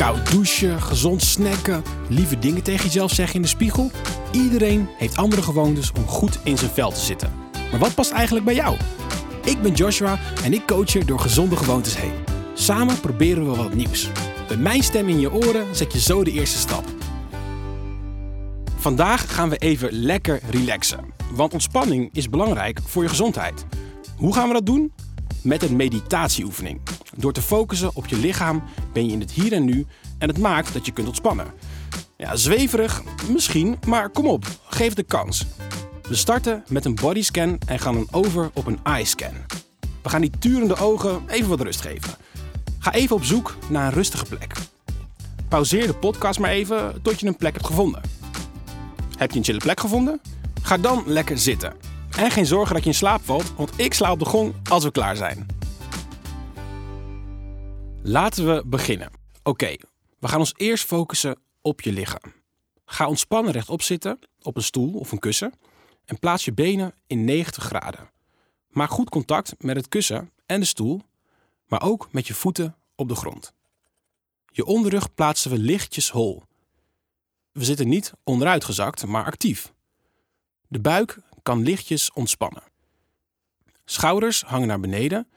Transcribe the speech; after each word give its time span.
Koud 0.00 0.30
douchen, 0.30 0.82
gezond 0.82 1.22
snacken, 1.22 1.82
lieve 2.08 2.38
dingen 2.38 2.62
tegen 2.62 2.84
jezelf 2.84 3.12
zeggen 3.12 3.34
in 3.34 3.42
de 3.42 3.48
spiegel. 3.48 3.90
Iedereen 4.32 4.88
heeft 4.96 5.16
andere 5.16 5.42
gewoontes 5.42 5.92
om 5.92 6.06
goed 6.06 6.38
in 6.44 6.58
zijn 6.58 6.70
vel 6.70 6.90
te 6.90 7.00
zitten. 7.00 7.32
Maar 7.70 7.80
wat 7.80 7.94
past 7.94 8.10
eigenlijk 8.10 8.44
bij 8.44 8.54
jou? 8.54 8.76
Ik 9.44 9.62
ben 9.62 9.72
Joshua 9.72 10.18
en 10.44 10.52
ik 10.52 10.66
coach 10.66 10.92
je 10.92 11.04
door 11.04 11.18
gezonde 11.18 11.56
gewoontes 11.56 11.96
heen. 11.96 12.12
Samen 12.54 13.00
proberen 13.00 13.50
we 13.50 13.56
wat 13.56 13.74
nieuws. 13.74 14.08
Met 14.48 14.60
mijn 14.60 14.82
stem 14.82 15.08
in 15.08 15.20
je 15.20 15.32
oren 15.32 15.76
zet 15.76 15.92
je 15.92 16.00
zo 16.00 16.24
de 16.24 16.32
eerste 16.32 16.58
stap. 16.58 16.84
Vandaag 18.76 19.34
gaan 19.34 19.48
we 19.48 19.56
even 19.56 19.92
lekker 19.92 20.40
relaxen. 20.50 21.04
Want 21.32 21.52
ontspanning 21.52 22.08
is 22.12 22.28
belangrijk 22.28 22.80
voor 22.84 23.02
je 23.02 23.08
gezondheid. 23.08 23.66
Hoe 24.16 24.34
gaan 24.34 24.46
we 24.46 24.52
dat 24.52 24.66
doen? 24.66 24.92
Met 25.42 25.62
een 25.62 25.76
meditatieoefening. 25.76 26.80
Door 27.20 27.32
te 27.32 27.42
focussen 27.42 27.90
op 27.94 28.06
je 28.06 28.16
lichaam 28.16 28.62
ben 28.92 29.06
je 29.06 29.12
in 29.12 29.20
het 29.20 29.30
hier 29.30 29.52
en 29.52 29.64
nu 29.64 29.86
en 30.18 30.28
het 30.28 30.38
maakt 30.38 30.72
dat 30.72 30.86
je 30.86 30.92
kunt 30.92 31.06
ontspannen. 31.06 31.46
Ja, 32.16 32.36
zweverig, 32.36 33.02
misschien, 33.28 33.78
maar 33.86 34.08
kom 34.08 34.26
op, 34.26 34.44
geef 34.68 34.94
de 34.94 35.02
kans. 35.02 35.46
We 36.02 36.14
starten 36.14 36.64
met 36.68 36.84
een 36.84 36.94
bodyscan 36.94 37.58
en 37.66 37.78
gaan 37.78 37.94
dan 37.94 38.08
over 38.10 38.50
op 38.54 38.66
een 38.66 38.78
eye-scan. 38.82 39.34
We 40.02 40.08
gaan 40.08 40.20
die 40.20 40.38
turende 40.38 40.76
ogen 40.76 41.22
even 41.26 41.48
wat 41.48 41.60
rust 41.60 41.80
geven. 41.80 42.14
Ga 42.78 42.92
even 42.92 43.16
op 43.16 43.24
zoek 43.24 43.56
naar 43.68 43.86
een 43.86 43.92
rustige 43.92 44.24
plek. 44.24 44.52
Pauzeer 45.48 45.86
de 45.86 45.94
podcast 45.94 46.38
maar 46.38 46.50
even 46.50 47.02
tot 47.02 47.20
je 47.20 47.26
een 47.26 47.36
plek 47.36 47.52
hebt 47.52 47.66
gevonden. 47.66 48.02
Heb 49.16 49.30
je 49.30 49.38
een 49.38 49.44
chille 49.44 49.58
plek 49.58 49.80
gevonden? 49.80 50.20
Ga 50.62 50.76
dan 50.76 51.02
lekker 51.06 51.38
zitten. 51.38 51.74
En 52.16 52.30
geen 52.30 52.46
zorgen 52.46 52.74
dat 52.74 52.82
je 52.82 52.90
in 52.90 52.94
slaap 52.94 53.20
valt, 53.24 53.52
want 53.56 53.70
ik 53.76 53.94
sla 53.94 54.10
op 54.10 54.18
de 54.18 54.24
gong 54.24 54.54
als 54.68 54.84
we 54.84 54.90
klaar 54.90 55.16
zijn. 55.16 55.59
Laten 58.02 58.46
we 58.46 58.62
beginnen. 58.66 59.10
Oké, 59.42 59.76
we 60.18 60.28
gaan 60.28 60.38
ons 60.38 60.54
eerst 60.56 60.84
focussen 60.84 61.38
op 61.60 61.80
je 61.80 61.92
lichaam. 61.92 62.32
Ga 62.84 63.08
ontspannen 63.08 63.52
rechtop 63.52 63.82
zitten, 63.82 64.18
op 64.42 64.56
een 64.56 64.62
stoel 64.62 64.98
of 64.98 65.12
een 65.12 65.18
kussen, 65.18 65.52
en 66.04 66.18
plaats 66.18 66.44
je 66.44 66.52
benen 66.52 66.94
in 67.06 67.24
90 67.24 67.64
graden. 67.64 68.10
Maak 68.68 68.90
goed 68.90 69.10
contact 69.10 69.54
met 69.58 69.76
het 69.76 69.88
kussen 69.88 70.30
en 70.46 70.60
de 70.60 70.66
stoel, 70.66 71.02
maar 71.66 71.82
ook 71.82 72.12
met 72.12 72.26
je 72.26 72.34
voeten 72.34 72.76
op 72.94 73.08
de 73.08 73.14
grond. 73.14 73.52
Je 74.46 74.64
onderrug 74.64 75.14
plaatsen 75.14 75.50
we 75.50 75.58
lichtjes 75.58 76.10
hol. 76.10 76.42
We 77.52 77.64
zitten 77.64 77.88
niet 77.88 78.12
onderuit 78.24 78.64
gezakt, 78.64 79.06
maar 79.06 79.24
actief. 79.24 79.72
De 80.68 80.80
buik 80.80 81.18
kan 81.42 81.62
lichtjes 81.62 82.12
ontspannen. 82.12 82.62
Schouders 83.84 84.42
hangen 84.42 84.68
naar 84.68 84.80
beneden 84.80 85.28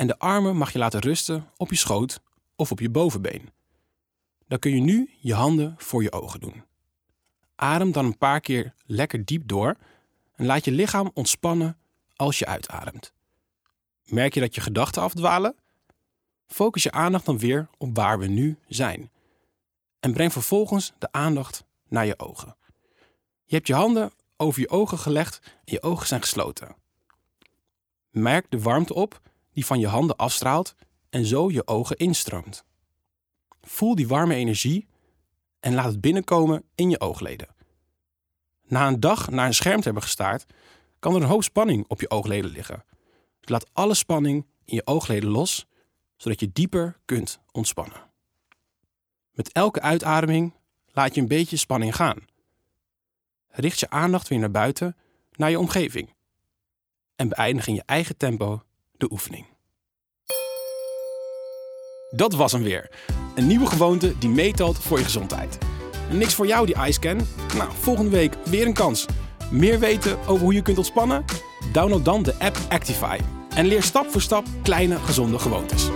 en 0.00 0.06
de 0.06 0.18
armen 0.18 0.56
mag 0.56 0.72
je 0.72 0.78
laten 0.78 1.00
rusten 1.00 1.50
op 1.56 1.70
je 1.70 1.76
schoot 1.76 2.20
of 2.56 2.70
op 2.70 2.80
je 2.80 2.90
bovenbeen. 2.90 3.50
Dan 4.48 4.58
kun 4.58 4.74
je 4.74 4.80
nu 4.80 5.10
je 5.18 5.34
handen 5.34 5.74
voor 5.78 6.02
je 6.02 6.12
ogen 6.12 6.40
doen. 6.40 6.64
Adem 7.54 7.92
dan 7.92 8.04
een 8.04 8.18
paar 8.18 8.40
keer 8.40 8.74
lekker 8.86 9.24
diep 9.24 9.48
door 9.48 9.76
en 10.34 10.46
laat 10.46 10.64
je 10.64 10.70
lichaam 10.70 11.10
ontspannen 11.14 11.78
als 12.16 12.38
je 12.38 12.46
uitademt. 12.46 13.12
Merk 14.04 14.34
je 14.34 14.40
dat 14.40 14.54
je 14.54 14.60
gedachten 14.60 15.02
afdwalen? 15.02 15.54
Focus 16.46 16.82
je 16.82 16.92
aandacht 16.92 17.26
dan 17.26 17.38
weer 17.38 17.68
op 17.78 17.96
waar 17.96 18.18
we 18.18 18.26
nu 18.26 18.58
zijn. 18.68 19.10
En 19.98 20.12
breng 20.12 20.32
vervolgens 20.32 20.92
de 20.98 21.12
aandacht 21.12 21.64
naar 21.88 22.06
je 22.06 22.18
ogen. 22.18 22.56
Je 23.44 23.54
hebt 23.54 23.66
je 23.66 23.74
handen 23.74 24.12
over 24.36 24.60
je 24.60 24.68
ogen 24.68 24.98
gelegd 24.98 25.40
en 25.44 25.72
je 25.72 25.82
ogen 25.82 26.06
zijn 26.06 26.20
gesloten. 26.20 26.76
Merk 28.10 28.50
de 28.50 28.60
warmte 28.60 28.94
op 28.94 29.20
die 29.52 29.66
van 29.66 29.80
je 29.80 29.86
handen 29.86 30.16
afstraalt 30.16 30.74
en 31.10 31.24
zo 31.24 31.50
je 31.50 31.66
ogen 31.66 31.96
instroomt. 31.96 32.64
Voel 33.60 33.94
die 33.94 34.08
warme 34.08 34.34
energie 34.34 34.88
en 35.60 35.74
laat 35.74 35.90
het 35.90 36.00
binnenkomen 36.00 36.64
in 36.74 36.90
je 36.90 37.00
oogleden. 37.00 37.48
Na 38.66 38.86
een 38.86 39.00
dag 39.00 39.30
naar 39.30 39.46
een 39.46 39.54
scherm 39.54 39.78
te 39.78 39.84
hebben 39.84 40.02
gestaard, 40.02 40.46
kan 40.98 41.14
er 41.14 41.22
een 41.22 41.28
hoop 41.28 41.42
spanning 41.42 41.84
op 41.88 42.00
je 42.00 42.10
oogleden 42.10 42.50
liggen. 42.50 42.84
Dus 43.40 43.48
laat 43.48 43.70
alle 43.72 43.94
spanning 43.94 44.46
in 44.64 44.74
je 44.74 44.86
oogleden 44.86 45.30
los, 45.30 45.66
zodat 46.16 46.40
je 46.40 46.52
dieper 46.52 46.98
kunt 47.04 47.40
ontspannen. 47.52 48.10
Met 49.32 49.52
elke 49.52 49.80
uitademing 49.80 50.54
laat 50.86 51.14
je 51.14 51.20
een 51.20 51.28
beetje 51.28 51.56
spanning 51.56 51.96
gaan. 51.96 52.18
Richt 53.48 53.80
je 53.80 53.90
aandacht 53.90 54.28
weer 54.28 54.38
naar 54.38 54.50
buiten, 54.50 54.96
naar 55.30 55.50
je 55.50 55.58
omgeving. 55.58 56.14
En 57.16 57.28
beëindig 57.28 57.66
in 57.66 57.74
je 57.74 57.82
eigen 57.86 58.16
tempo 58.16 58.62
de 59.00 59.10
oefening. 59.10 59.46
Dat 62.10 62.34
was 62.34 62.52
hem 62.52 62.62
weer. 62.62 62.90
Een 63.34 63.46
nieuwe 63.46 63.66
gewoonte 63.66 64.18
die 64.18 64.28
meetelt 64.28 64.78
voor 64.78 64.98
je 64.98 65.04
gezondheid. 65.04 65.58
Niks 66.10 66.34
voor 66.34 66.46
jou 66.46 66.66
die 66.66 66.86
iScan? 66.86 67.20
Nou, 67.56 67.70
volgende 67.80 68.10
week 68.10 68.34
weer 68.44 68.66
een 68.66 68.74
kans. 68.74 69.06
Meer 69.50 69.78
weten 69.78 70.18
over 70.26 70.42
hoe 70.42 70.54
je 70.54 70.62
kunt 70.62 70.76
ontspannen? 70.76 71.24
Download 71.72 72.04
dan 72.04 72.22
de 72.22 72.34
app 72.38 72.58
Actify 72.68 73.18
en 73.54 73.66
leer 73.66 73.82
stap 73.82 74.10
voor 74.10 74.20
stap 74.20 74.44
kleine 74.62 74.98
gezonde 74.98 75.38
gewoontes. 75.38 75.88